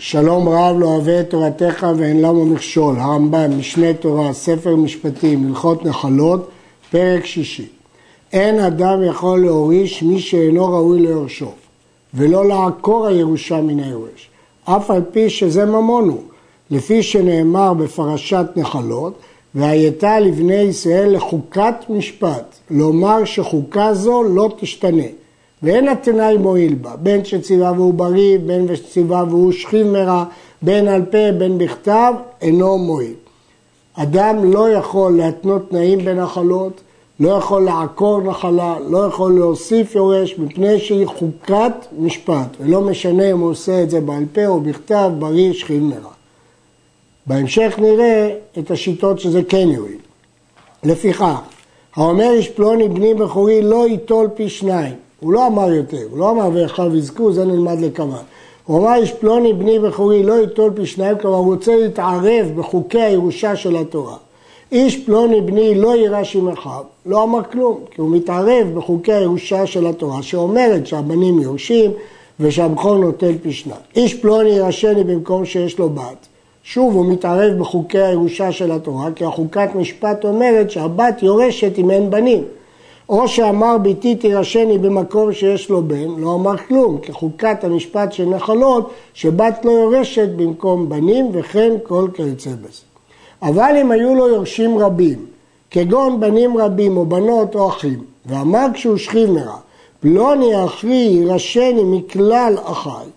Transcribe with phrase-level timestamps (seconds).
[0.00, 5.84] שלום רב לא אוהב את תורתך ואין למה מכשול, הרמב"ם, משנה תורה, ספר משפטים, הלכות
[5.84, 6.50] נחלות,
[6.90, 7.66] פרק שישי.
[8.32, 11.52] אין אדם יכול להוריש מי שאינו ראוי ליורשו,
[12.14, 14.30] ולא לעקור הירושה מן היורש,
[14.64, 16.18] אף על פי שזה ממון
[16.70, 19.18] לפי שנאמר בפרשת נחלות,
[19.54, 25.06] והייתה לבני ישראל לחוקת משפט, לומר שחוקה זו לא תשתנה.
[25.62, 30.24] ואין התנאי מועיל בה, בין שציווה והוא בריא, בין שציווה והוא שכיב מרע,
[30.62, 33.14] בין על פה, בין בכתב, אינו מועיל.
[33.94, 36.80] אדם לא יכול להתנות תנאים בנחלות,
[37.20, 43.38] לא יכול לעקור נחלה, לא יכול להוסיף יורש, מפני שהיא חוקת משפט, ולא משנה אם
[43.38, 46.12] הוא עושה את זה בעל פה או בכתב, בריא, שכיב מרע.
[47.26, 49.98] בהמשך נראה את השיטות שזה כן יועיל.
[50.84, 51.40] לפיכך,
[51.96, 56.30] האומר איש פלוני בני בכורי לא ייטול פי שניים, הוא לא אמר יותר, הוא לא
[56.30, 58.18] אמר ואחיו יזכו, זה נלמד לכמה.
[58.66, 63.00] הוא אמר איש פלוני בני בכורי לא ייטול פי שניים, כלומר הוא רוצה להתערב בחוקי
[63.00, 64.16] הירושה של התורה.
[64.72, 69.66] איש פלוני בני לא יירש עם אחיו, לא אמר כלום, כי הוא מתערב בחוקי הירושה
[69.66, 71.90] של התורה, שאומרת שהבנים יורשים
[72.40, 73.80] ושהבכור נוטל פי שניים.
[73.96, 76.26] איש פלוני יירשני במקום שיש לו בת.
[76.62, 82.10] שוב, הוא מתערב בחוקי הירושה של התורה, כי החוקת משפט אומרת שהבת יורשת אם אין
[82.10, 82.44] בנים.
[83.08, 88.90] או שאמר ביתי תירשני במקום שיש לו בן, לא אמר כלום, כחוקת המשפט של נחלות,
[89.14, 92.82] שבת לא יורשת במקום בנים, וכן כל כיוצא בזה.
[93.42, 95.26] אבל אם היו לו יורשים רבים,
[95.70, 99.56] כגון בנים רבים או בנות או אחים, ואמר כשהוא שכיב מרע,
[100.00, 103.08] פלוני אחי יירשני מכלל אחי,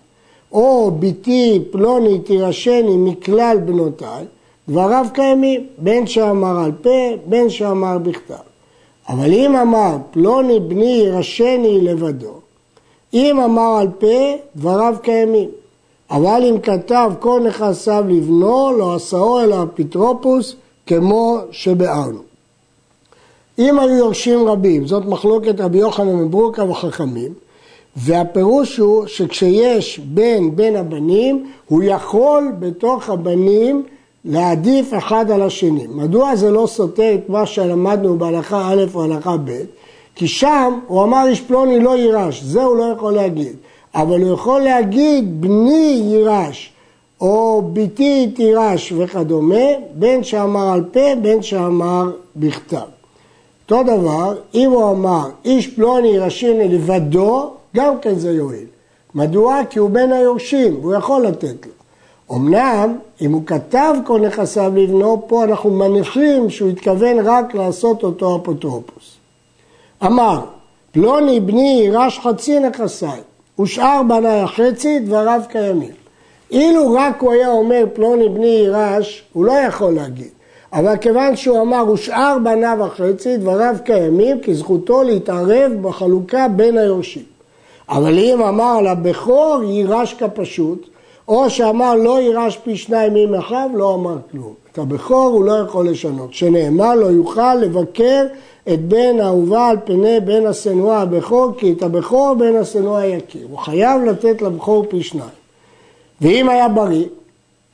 [0.52, 4.24] או ביתי פלוני תירשני מכלל בנותיי,
[4.68, 8.51] דבריו קיימים, בין שאמר על פה, בין שאמר בכתב.
[9.12, 12.34] אבל אם אמר פלוני בני יירשני לבדו,
[13.14, 15.48] אם אמר על פה, דבריו קיימים.
[16.10, 22.18] אבל אם כתב כל נכסיו לבנו, לא עשאו אלא אפוטרופוס, כמו שבארנו.
[23.58, 27.34] אם היו יורשים רבים, זאת מחלוקת רבי יוחנן מברוקה וחכמים,
[27.96, 33.82] והפירוש הוא שכשיש בן בין הבנים, הוא יכול בתוך הבנים
[34.24, 35.86] להעדיף אחד על השני.
[35.86, 39.60] מדוע זה לא סותר את מה שלמדנו בהלכה א' או הלכה ב'?
[40.14, 43.56] כי שם הוא אמר איש פלוני לא יירש, זה הוא לא יכול להגיד.
[43.94, 46.72] אבל הוא יכול להגיד בני יירש,
[47.20, 52.76] או ביתי תירש וכדומה, בין שאמר על פה, בין שאמר בכתב.
[53.62, 58.66] אותו דבר, אם הוא אמר איש פלוני יירשני לבדו, גם כן זה יועיל.
[59.14, 59.60] מדוע?
[59.70, 61.72] כי הוא בין היורשים, הוא יכול לתת לו.
[62.32, 68.36] אמנם, אם הוא כתב כל נכסיו לבנו, פה אנחנו מניחים שהוא התכוון רק לעשות אותו
[68.36, 69.16] אפוטרופוס.
[70.06, 70.40] אמר,
[70.92, 73.20] פלוני בני יירש חצי נכסיי,
[73.60, 75.92] ושאר בניי החצי, דבריו קיימים.
[76.50, 80.28] אילו רק הוא היה אומר פלוני בני יירש, הוא לא יכול להגיד.
[80.72, 87.22] אבל כיוון שהוא אמר ושאר בניו החצי, דבריו קיימים, כי זכותו להתערב בחלוקה בין היורשים.
[87.88, 90.91] אבל אם אמר לבכור יירש כפשוט,
[91.28, 94.54] או שאמר לא יירש פי שניים עם אחיו, לא אמר כלום.
[94.72, 96.34] את הבכור הוא לא יכול לשנות.
[96.34, 98.26] שנאמר לא יוכל לבקר
[98.72, 103.46] את בן האהובה על פני בן השנואה הבכור, כי את הבכור בן השנואה יכיר.
[103.50, 105.30] הוא חייב לתת לבכור פי שניים.
[106.20, 107.06] ואם היה בריא,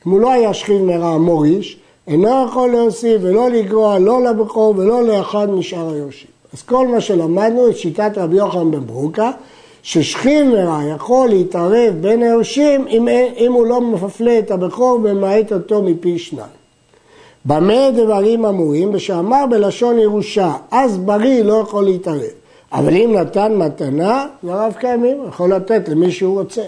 [0.06, 5.02] אם הוא לא היה שכיב מרע מוריש, אינו יכול להוסיף ולא לגרוע לא לבכור ולא
[5.02, 6.30] לאחד משאר היורשים.
[6.52, 9.30] אז כל מה שלמדנו את שיטת רבי יוחנן בן ברוקה,
[9.82, 15.82] ששכיב מרע יכול להתערב בין היורשים אם, אם הוא לא מפלה את הבכור ומעט אותו
[15.82, 16.58] מפי שניים.
[17.44, 18.90] במה דברים אמורים?
[18.94, 22.22] ושאמר בלשון ירושה, אז בריא לא יכול להתערב.
[22.72, 26.62] אבל אם נתן מתנה, דבריו קיימים, יכול לתת למי שהוא רוצה.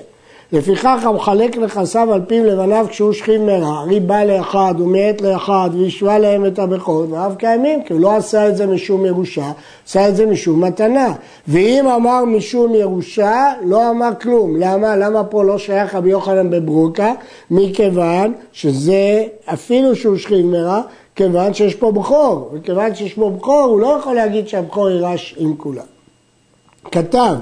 [0.53, 6.47] לפיכך המחלק נכסיו על פיו לבניו כשהוא שכיב מרע, ריבה לאחד ומעט לאחד והשווה להם
[6.47, 9.53] את הבכור, ואף קיימים, כי הוא לא עשה את זה משום ירושה,
[9.87, 11.13] עשה את זה משום מתנה.
[11.49, 14.57] ואם אמר משום ירושה, לא אמר כלום.
[14.57, 14.97] למה?
[14.97, 17.13] למה פה לא שייך רבי יוחנן בברוקה?
[17.51, 20.81] מכיוון שזה, אפילו שהוא שכיב מרע,
[21.17, 25.57] כיוון שיש פה בכור, וכיוון שיש פה בכור, הוא לא יכול להגיד שהבכור יירש עם
[25.57, 25.85] כולם.
[26.91, 27.35] כתב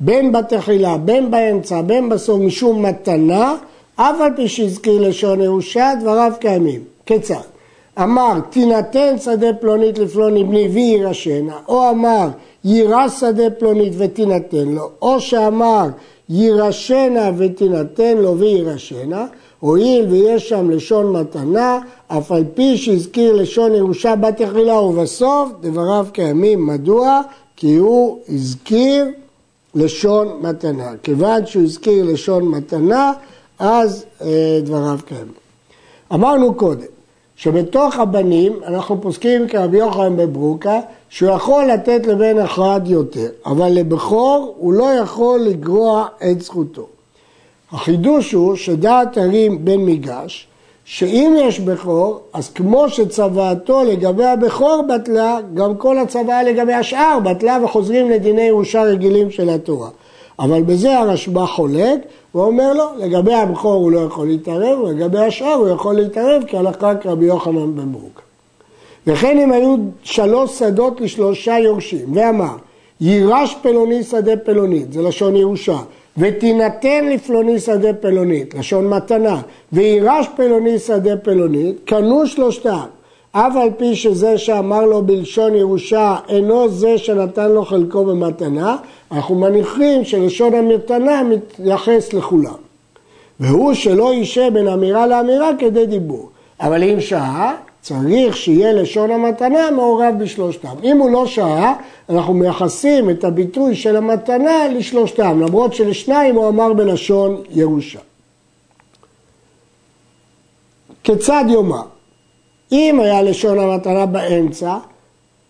[0.00, 3.54] בין בתחילה, בין באמצע, בין בסוף, משום מתנה,
[3.96, 6.80] אף על פי שהזכיר לשון ירושה, דבריו קיימים.
[7.06, 7.34] כיצד?
[8.02, 12.28] אמר, תינתן שדה פלונית לפלוני בני ויירשנה, או אמר,
[12.64, 15.86] יירש שדה פלונית ותינתן לו, או שאמר,
[16.28, 19.26] יירשנה ותינתן לו ויירשנה,
[19.60, 21.78] הואיל ויש שם לשון מתנה,
[22.08, 26.66] אף על פי שהזכיר לשון ירושה בתחילה ובסוף, דבריו קיימים.
[26.66, 27.20] מדוע?
[27.56, 29.06] כי הוא הזכיר
[29.74, 30.90] לשון מתנה.
[31.02, 33.12] כיוון שהוא הזכיר לשון מתנה,
[33.58, 35.32] אז אה, דבריו קיימים.
[36.14, 36.86] אמרנו קודם,
[37.36, 44.54] שבתוך הבנים אנחנו פוסקים כרבי יוחנן בברוקה שהוא יכול לתת לבן אחד יותר, אבל לבכור
[44.58, 46.86] הוא לא יכול לגרוע את זכותו.
[47.72, 50.48] החידוש הוא שדעת הרים בן מיגש,
[50.90, 57.58] שאם יש בכור, אז כמו שצוואתו לגבי הבכור בטלה, גם כל הצוואה לגבי השאר בטלה
[57.64, 59.88] וחוזרים לדיני ירושה רגילים של התורה.
[60.38, 61.98] אבל בזה הרשב"א חולק,
[62.32, 66.94] הוא אומר לו, לגבי הבכור הוא לא יכול להתערב, ולגבי השאר הוא יכול להתערב כהלכה
[66.96, 68.22] כרבי יוחנן בן ברוק.
[69.06, 72.56] וכן אם היו שלוש שדות לשלושה יורשים, ואמר,
[73.00, 75.78] יירש פלוני שדה פלונית, זה לשון ירושה,
[76.18, 79.40] ותינתן לפלוני שדה פלונית, לשון מתנה,
[79.72, 82.86] ויירש פלוני שדה פלונית, קנו שלושתם.
[83.32, 88.76] אף על פי שזה שאמר לו בלשון ירושה אינו זה שנתן לו חלקו במתנה,
[89.12, 92.54] אנחנו מניחים שלשון המתנה מתייחס לכולם.
[93.40, 96.30] והוא שלא יישה בין אמירה לאמירה כדי דיבור.
[96.60, 97.54] אבל אם שעה,
[97.88, 100.74] צריך שיהיה לשון המתנה מעורב בשלושתם.
[100.84, 101.74] אם הוא לא שעה,
[102.08, 107.98] אנחנו מייחסים את הביטוי של המתנה לשלושתם, למרות שלשניים הוא אמר בלשון ירושה.
[111.04, 111.82] כיצד יאמר?
[112.72, 114.76] אם היה לשון המתנה באמצע,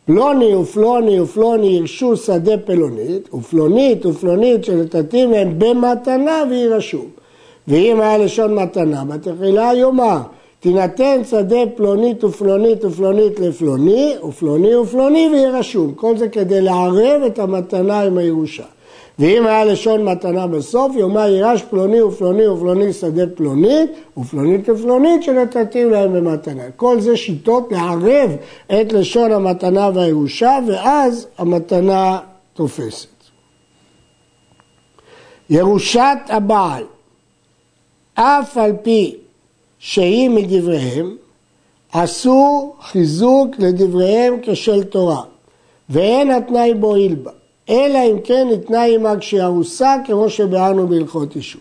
[0.07, 7.05] פלוני ופלוני ופלוני ירשו שדה פלונית, ופלונית ופלונית שנתתים להם במתנה וירשו.
[7.69, 10.19] ואם היה לשון מתנה, בתחילה יאמר
[10.61, 15.95] תינתן שדה פלונית ופלונית ופלונית לפלוני, ופלוני ופלוני ויהיה רשום.
[15.95, 18.65] כל זה כדי לערב את המתנה עם הירושה.
[19.19, 25.85] ואם היה לשון מתנה בסוף, יאמר יירש פלוני ופלוני ופלוני שדה פלונית, ופלונית ופלונית שנתתי
[25.85, 26.63] להם במתנה.
[26.77, 32.19] כל זה שיטות לערב את לשון המתנה והירושה, ואז המתנה
[32.55, 33.09] תופסת.
[35.51, 36.85] ירושת הבעל,
[38.15, 39.17] אף על פי
[39.79, 41.17] שהיא מדבריהם,
[41.91, 45.23] אסור חיזוק לדבריהם כשל תורה,
[45.91, 47.31] ואין התנאי בועיל בה,
[47.69, 51.61] אלא אם כן ניתנה עימה כשארוסה, כמו שביארנו בהלכות אישות.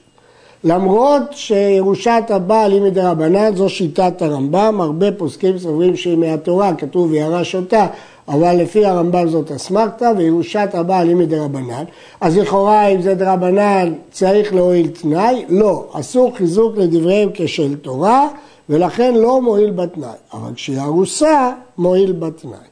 [0.63, 7.55] למרות שירושת הבעל היא מדרבנן, זו שיטת הרמב"ם, הרבה פוסקים סוברים שהיא מהתורה, כתוב וירש
[7.55, 7.87] אותה,
[8.27, 11.83] אבל לפי הרמב"ם זאת אסמכתא, וירושת הבעל היא מדרבנן.
[12.21, 15.45] אז לכאורה אם זה דרבנן צריך להועיל תנאי?
[15.49, 18.27] לא, אסור חיזוק לדבריהם כשל תורה,
[18.69, 20.09] ולכן לא מועיל בתנאי.
[20.33, 22.67] אבל כשהיא ארוסה, מועיל בתנאי.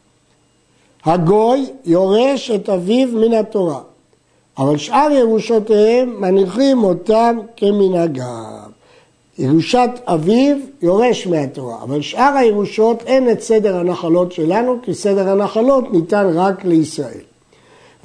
[1.06, 3.80] הגוי יורש את אביו מן התורה,
[4.58, 8.66] אבל שאר ירושותיהם מניחים אותם כמנהגם.
[9.40, 15.94] ירושת אביו יורש מהתורה, אבל שאר הירושות אין את סדר הנחלות שלנו, כי סדר הנחלות
[15.94, 17.22] ניתן רק לישראל.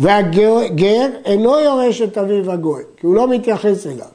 [0.01, 4.07] והגר אינו יורש את אביו הגוי, כי הוא לא מתייחס אליו,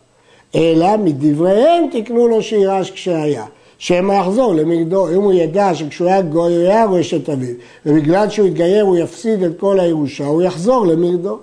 [0.55, 3.45] אלא מדבריהם תקנו לו שירש כשהיה.
[3.77, 8.29] שמא יחזור למגדו, אם הוא ידע שכשהוא היה גוי הוא היה יורש את אביו, ובגלל
[8.29, 11.37] שהוא יתגייר הוא יפסיד את כל הירושה, הוא יחזור למגדו.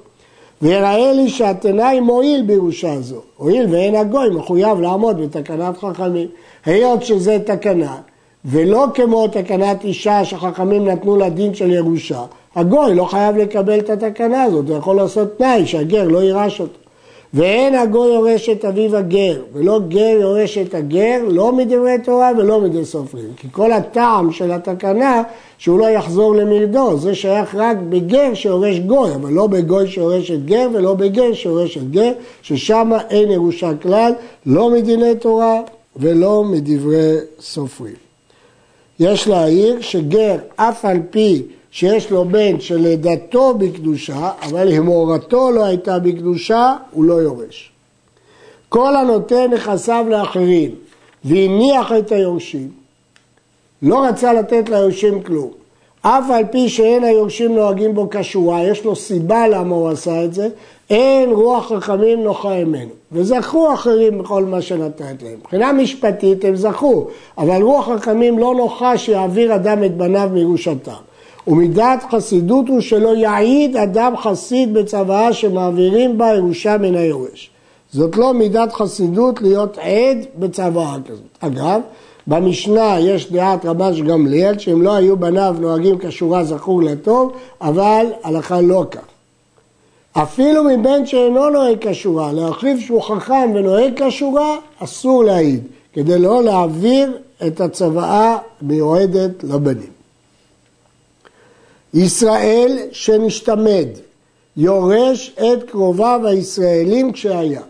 [0.62, 6.28] ויראה לי שהתנאי מועיל בירושה זו, הואיל ואין הגוי מחויב לעמוד בתקנת חכמים.
[6.64, 7.96] היות שזה תקנה,
[8.44, 12.22] ולא כמו תקנת אישה שחכמים נתנו לה דין של ירושה,
[12.54, 16.81] הגוי לא חייב לקבל את התקנה הזאת, הוא יכול לעשות תנאי שהגר לא יירש אותו.
[17.34, 22.60] ואין הגוי יורש את אביו הגר, ולא גר יורש את הגר, לא מדברי תורה ולא
[22.60, 23.28] מדברי סופרים.
[23.36, 25.22] כי כל הטעם של התקנה,
[25.58, 30.44] שהוא לא יחזור למרדו, זה שייך רק בגר שיורש גוי, אבל לא בגוי שיורש את
[30.44, 32.12] גר ולא בגר שיורש את גר,
[32.42, 34.12] ששם אין ירושה כלל,
[34.46, 35.60] לא מדיני תורה
[35.96, 38.11] ולא מדברי סופרים.
[39.02, 45.98] יש להעיר שגר, אף על פי שיש לו בן שלידתו בקדושה, אבל המורתו לא הייתה
[45.98, 47.72] בקדושה, הוא לא יורש.
[48.68, 50.74] כל הנותן נכסיו לאחרים
[51.24, 52.70] והניח את היורשים,
[53.82, 55.61] לא רצה לתת ליורשים כלום.
[56.02, 60.34] אף על פי שאין היורשים נוהגים בו כשורה, יש לו סיבה למה הוא עשה את
[60.34, 60.48] זה,
[60.90, 62.90] אין רוח חכמים נוחה ממנו.
[63.12, 65.34] וזכו אחרים בכל מה שנתת להם.
[65.40, 67.06] מבחינה משפטית הם זכו,
[67.38, 70.92] אבל רוח חכמים לא נוחה שיעביר אדם את בניו מירושתם.
[71.46, 77.50] ומידת חסידות הוא שלא יעיד אדם חסיד בצוואה שמעבירים בה ירושה מן היורש.
[77.92, 81.38] זאת לא מידת חסידות להיות עד בצוואה כזאת.
[81.40, 81.80] אגב,
[82.26, 88.60] במשנה יש דעת רבש גמליאל שאם לא היו בניו נוהגים כשורה זכור לטוב, אבל הלכה
[88.60, 89.00] לא כך.
[90.12, 95.62] אפילו מבן שאינו נוהג כשורה, להחליף שהוא חכם ונוהג כשורה, אסור להעיד,
[95.92, 99.92] כדי לא להעביר את הצוואה מיועדת לבנים.
[101.94, 103.88] ישראל שנשתמד,
[104.56, 107.62] יורש את קרוביו הישראלים כשהיה.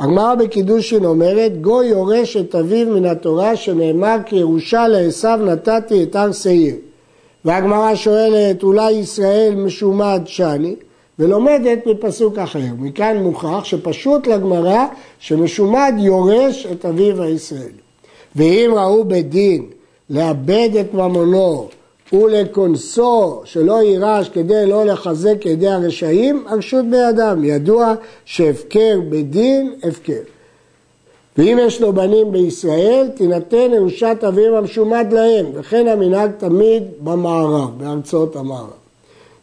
[0.00, 6.16] הגמרא בקידושין אומרת, גוי יורש את אביו מן התורה שנאמר כי ירושה לעשו נתתי את
[6.16, 6.74] הר שעיר.
[7.44, 10.76] והגמרא שואלת, אולי ישראל משומד שני?
[11.18, 12.64] ולומדת מפסוק אחר.
[12.78, 14.84] מכאן מוכח שפשוט לגמרא
[15.18, 17.80] שמשומד יורש את אביו הישראלי.
[18.36, 19.66] ואם ראו בדין
[20.10, 21.68] לאבד את ממונו
[22.12, 27.44] ולכונסו שלא יירש כדי לא לחזק ידי הרשעים, הרשות בידם.
[27.44, 30.20] ידוע שהפקר בדין, הפקר.
[31.38, 38.36] ואם יש לו בנים בישראל, תינתן ירושת אביהם המשומד להם, וכן המנהג תמיד במערב, בארצות
[38.36, 38.80] המערב.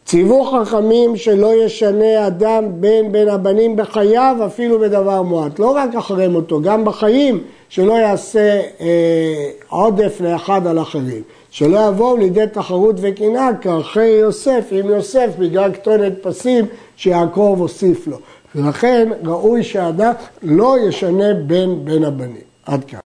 [0.04, 6.28] ציוו חכמים שלא ישנה אדם בין בין הבנים בחייו אפילו בדבר מועט, לא רק אחרי
[6.28, 11.22] מותו, גם בחיים שלא יעשה אה, עודף לאחד על אחרים,
[11.58, 18.18] שלא יבואו לידי תחרות וקנאה כאחרי יוסף עם יוסף בגלל כתונת פסים שיעקב הוסיף לו,
[18.54, 20.12] ולכן ראוי שאדם
[20.42, 22.42] לא ישנה בין בין הבנים.
[22.66, 23.07] עד כאן.